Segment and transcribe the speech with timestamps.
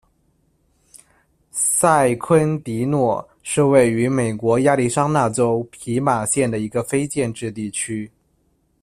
[1.51, 8.11] 塞昆迪诺是位于美国亚利桑那州皮马县的一个非建制地区。